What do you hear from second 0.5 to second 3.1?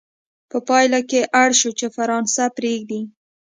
پایله کې اړ شو چې فرانسه پرېږدي.